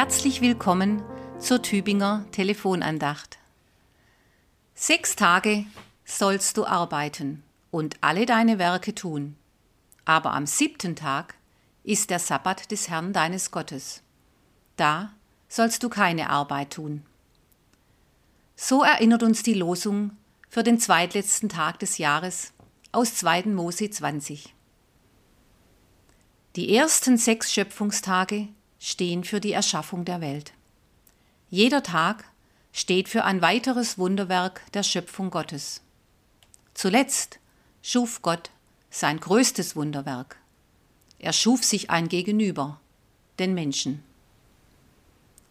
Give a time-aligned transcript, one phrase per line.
[0.00, 1.02] Herzlich willkommen
[1.40, 3.36] zur Tübinger Telefonandacht.
[4.72, 5.66] Sechs Tage
[6.04, 7.42] sollst du arbeiten
[7.72, 9.34] und alle deine Werke tun,
[10.04, 11.34] aber am siebten Tag
[11.82, 14.04] ist der Sabbat des Herrn deines Gottes.
[14.76, 15.10] Da
[15.48, 17.02] sollst du keine Arbeit tun.
[18.54, 20.12] So erinnert uns die Losung
[20.48, 22.52] für den zweitletzten Tag des Jahres
[22.92, 23.46] aus 2.
[23.46, 24.54] Mose 20.
[26.54, 28.46] Die ersten sechs Schöpfungstage
[28.78, 30.52] stehen für die Erschaffung der Welt.
[31.50, 32.24] Jeder Tag
[32.72, 35.80] steht für ein weiteres Wunderwerk der Schöpfung Gottes.
[36.74, 37.38] Zuletzt
[37.82, 38.50] schuf Gott
[38.90, 40.36] sein größtes Wunderwerk.
[41.18, 42.80] Er schuf sich ein Gegenüber,
[43.38, 44.04] den Menschen.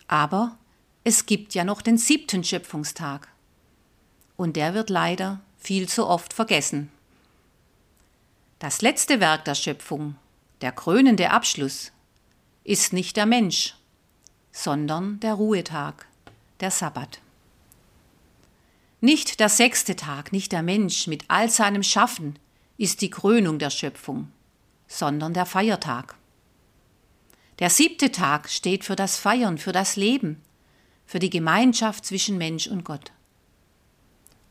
[0.07, 0.57] Aber
[1.03, 3.27] es gibt ja noch den siebten Schöpfungstag.
[4.37, 6.91] Und der wird leider viel zu oft vergessen.
[8.59, 10.15] Das letzte Werk der Schöpfung,
[10.61, 11.91] der krönende Abschluss,
[12.67, 13.75] ist nicht der Mensch,
[14.51, 16.05] sondern der Ruhetag,
[16.59, 17.21] der Sabbat.
[18.99, 22.37] Nicht der sechste Tag, nicht der Mensch mit all seinem Schaffen
[22.77, 24.29] ist die Krönung der Schöpfung,
[24.85, 26.15] sondern der Feiertag.
[27.59, 30.41] Der siebte Tag steht für das Feiern, für das Leben,
[31.05, 33.13] für die Gemeinschaft zwischen Mensch und Gott.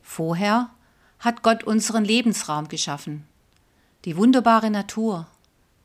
[0.01, 0.71] Vorher
[1.19, 3.27] hat Gott unseren Lebensraum geschaffen,
[4.05, 5.27] die wunderbare Natur,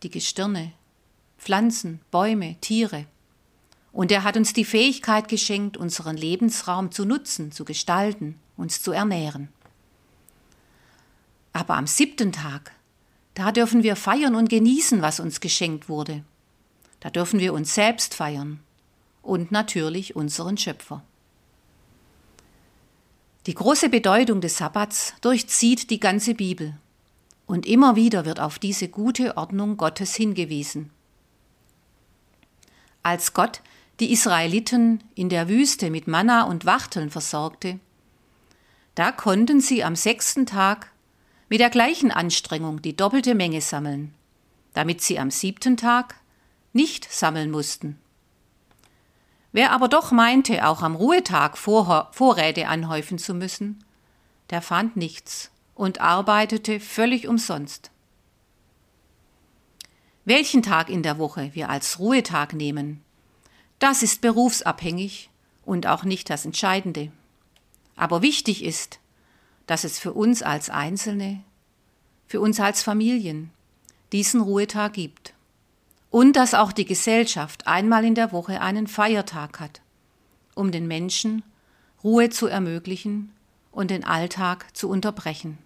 [0.03, 0.73] die Gestirne,
[1.43, 3.05] Pflanzen, Bäume, Tiere.
[3.91, 8.93] Und er hat uns die Fähigkeit geschenkt, unseren Lebensraum zu nutzen, zu gestalten, uns zu
[8.93, 9.49] ernähren.
[11.53, 12.71] Aber am siebten Tag,
[13.35, 16.23] da dürfen wir feiern und genießen, was uns geschenkt wurde.
[17.01, 18.61] Da dürfen wir uns selbst feiern
[19.21, 21.03] und natürlich unseren Schöpfer.
[23.47, 26.79] Die große Bedeutung des Sabbats durchzieht die ganze Bibel.
[27.47, 30.93] Und immer wieder wird auf diese gute Ordnung Gottes hingewiesen
[33.03, 33.61] als Gott
[34.01, 37.79] die Israeliten in der Wüste mit Manna und Wachteln versorgte,
[38.95, 40.91] da konnten sie am sechsten Tag
[41.49, 44.15] mit der gleichen Anstrengung die doppelte Menge sammeln,
[44.75, 46.17] damit sie am siebten Tag
[46.73, 47.99] nicht sammeln mussten.
[49.53, 53.85] Wer aber doch meinte, auch am Ruhetag Vorräte anhäufen zu müssen,
[54.51, 57.91] der fand nichts und arbeitete völlig umsonst.
[60.25, 63.03] Welchen Tag in der Woche wir als Ruhetag nehmen,
[63.81, 65.31] das ist berufsabhängig
[65.65, 67.11] und auch nicht das Entscheidende.
[67.97, 69.01] Aber wichtig ist,
[69.67, 71.43] dass es für uns als Einzelne,
[72.29, 73.51] für uns als Familien
[74.13, 75.35] diesen Ruhetag gibt.
[76.11, 79.81] Und dass auch die Gesellschaft einmal in der Woche einen Feiertag hat,
[80.55, 81.43] um den Menschen
[82.05, 83.33] Ruhe zu ermöglichen
[83.73, 85.59] und den Alltag zu unterbrechen.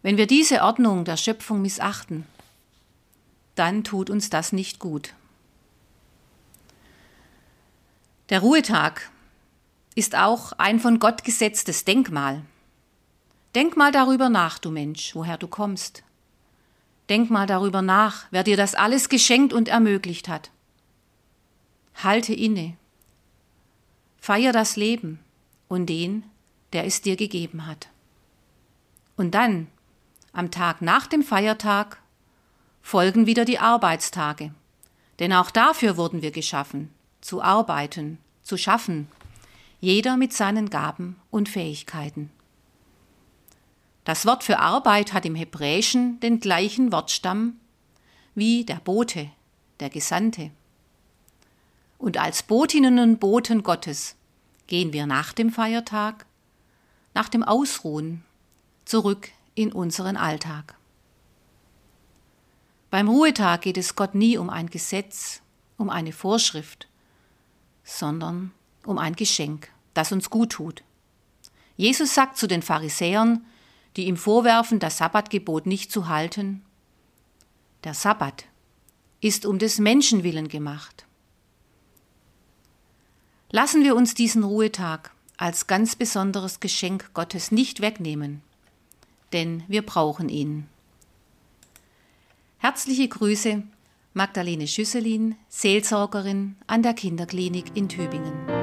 [0.00, 2.26] Wenn wir diese Ordnung der Schöpfung missachten,
[3.54, 5.14] dann tut uns das nicht gut.
[8.28, 9.10] Der Ruhetag
[9.94, 12.42] ist auch ein von Gott gesetztes Denkmal.
[13.54, 16.02] Denk mal darüber nach, du Mensch, woher du kommst.
[17.10, 20.50] Denk mal darüber nach, wer dir das alles geschenkt und ermöglicht hat.
[22.02, 22.76] Halte inne.
[24.18, 25.18] Feier das Leben
[25.68, 26.24] und den,
[26.72, 27.88] der es dir gegeben hat.
[29.16, 29.66] Und dann,
[30.32, 32.01] am Tag nach dem Feiertag,
[32.82, 34.52] folgen wieder die Arbeitstage.
[35.18, 39.08] Denn auch dafür wurden wir geschaffen, zu arbeiten, zu schaffen,
[39.80, 42.30] jeder mit seinen Gaben und Fähigkeiten.
[44.04, 47.60] Das Wort für Arbeit hat im Hebräischen den gleichen Wortstamm
[48.34, 49.30] wie der Bote,
[49.80, 50.50] der Gesandte.
[51.98, 54.16] Und als Botinnen und Boten Gottes
[54.66, 56.26] gehen wir nach dem Feiertag,
[57.14, 58.24] nach dem Ausruhen,
[58.84, 60.74] zurück in unseren Alltag.
[62.92, 65.40] Beim Ruhetag geht es Gott nie um ein Gesetz,
[65.78, 66.88] um eine Vorschrift,
[67.84, 68.52] sondern
[68.84, 70.82] um ein Geschenk, das uns gut tut.
[71.78, 73.46] Jesus sagt zu den Pharisäern,
[73.96, 76.66] die ihm vorwerfen, das Sabbatgebot nicht zu halten,
[77.82, 78.44] der Sabbat
[79.22, 81.06] ist um des Menschen willen gemacht.
[83.50, 88.42] Lassen wir uns diesen Ruhetag als ganz besonderes Geschenk Gottes nicht wegnehmen,
[89.32, 90.68] denn wir brauchen ihn.
[92.72, 93.64] Herzliche Grüße,
[94.14, 98.61] Magdalene Schüsselin, Seelsorgerin an der Kinderklinik in Tübingen.